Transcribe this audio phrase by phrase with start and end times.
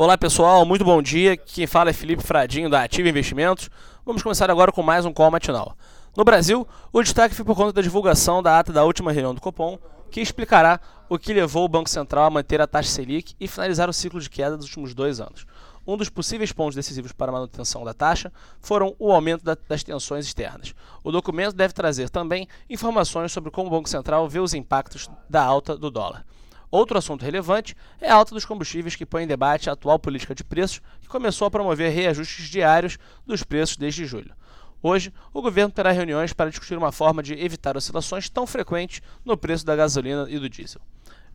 [0.00, 1.36] Olá pessoal, muito bom dia.
[1.36, 3.68] Quem fala é Felipe Fradinho da Ativa Investimentos.
[4.02, 5.76] Vamos começar agora com mais um call matinal.
[6.16, 9.42] No Brasil, o destaque foi por conta da divulgação da ata da última reunião do
[9.42, 9.78] Copom,
[10.10, 13.90] que explicará o que levou o Banco Central a manter a taxa Selic e finalizar
[13.90, 15.44] o ciclo de queda dos últimos dois anos.
[15.86, 19.84] Um dos possíveis pontos decisivos para a manutenção da taxa foram o aumento da, das
[19.84, 20.74] tensões externas.
[21.04, 25.44] O documento deve trazer também informações sobre como o Banco Central vê os impactos da
[25.44, 26.24] alta do dólar.
[26.70, 30.34] Outro assunto relevante é a alta dos combustíveis que põe em debate a atual política
[30.34, 34.32] de preços, que começou a promover reajustes diários dos preços desde julho.
[34.80, 39.36] Hoje, o governo terá reuniões para discutir uma forma de evitar oscilações tão frequentes no
[39.36, 40.80] preço da gasolina e do diesel.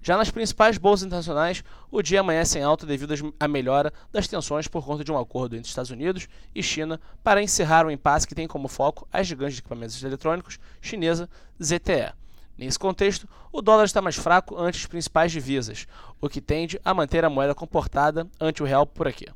[0.00, 4.68] Já nas principais bolsas internacionais, o dia amanhece em alta devido à melhora das tensões
[4.68, 8.34] por conta de um acordo entre Estados Unidos e China para encerrar o impasse que
[8.34, 11.28] tem como foco as gigantes de equipamentos eletrônicos chinesa
[11.62, 12.12] ZTE.
[12.56, 15.86] Nesse contexto, o dólar está mais fraco ante as principais divisas,
[16.20, 19.26] o que tende a manter a moeda comportada ante o real por aqui.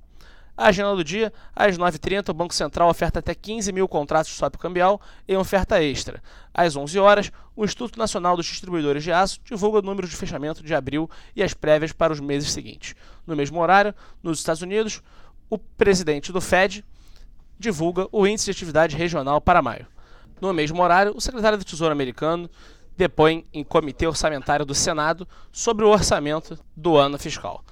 [0.56, 4.36] A agenda do dia, às 9h30, o Banco Central oferta até 15 mil contratos de
[4.36, 6.20] swap cambial em oferta extra.
[6.52, 10.60] Às 11 horas, o Instituto Nacional dos Distribuidores de Aço divulga o número de fechamento
[10.60, 12.96] de abril e as prévias para os meses seguintes.
[13.24, 15.00] No mesmo horário, nos Estados Unidos,
[15.48, 16.84] o presidente do Fed
[17.56, 19.86] divulga o índice de atividade regional para maio.
[20.40, 22.50] No mesmo horário, o secretário do Tesouro americano
[22.98, 27.64] depõe em comitê orçamentário do Senado sobre o orçamento do ano fiscal.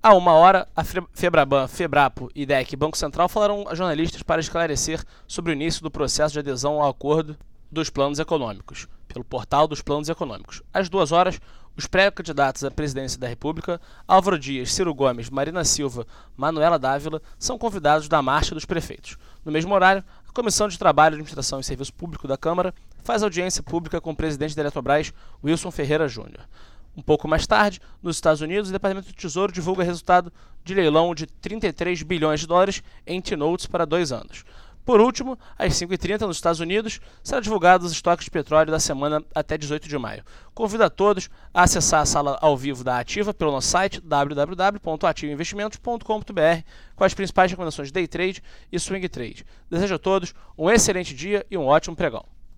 [0.00, 5.04] Há uma hora, a Febraban, Febrapo e DEC Banco Central falaram a jornalistas para esclarecer
[5.26, 7.36] sobre o início do processo de adesão ao acordo
[7.72, 10.62] dos planos econômicos, pelo portal dos planos econômicos.
[10.72, 11.40] Às duas horas,
[11.76, 17.58] os pré-candidatos à presidência da República, Álvaro Dias, Ciro Gomes, Marina Silva, Manuela Dávila, são
[17.58, 19.16] convidados da Marcha dos Prefeitos.
[19.44, 23.62] No mesmo horário, a Comissão de Trabalho, Administração e Serviço Público da Câmara faz audiência
[23.62, 26.46] pública com o presidente da Eletrobras, Wilson Ferreira Júnior.
[26.94, 30.30] Um pouco mais tarde, nos Estados Unidos, o Departamento do Tesouro divulga resultado
[30.62, 34.44] de leilão de 33 bilhões de dólares em T-Notes para dois anos.
[34.84, 39.24] Por último, às 5h30 nos Estados Unidos, será divulgado os estoques de petróleo da semana
[39.34, 40.22] até 18 de maio.
[40.54, 46.64] Convido a todos a acessar a sala ao vivo da Ativa pelo nosso site www.ativainvestimentos.com.br
[46.96, 49.46] com as principais recomendações de day trade e swing trade.
[49.70, 52.31] Desejo a todos um excelente dia e um ótimo pregão.